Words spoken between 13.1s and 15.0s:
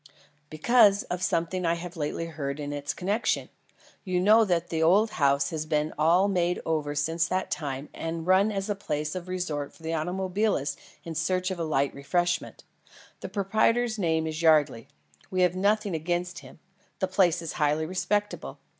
The proprietor's name is Yardley.